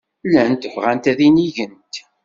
Llant 0.27 0.63
bɣant 0.73 1.09
ad 1.11 1.19
inigent. 1.27 1.93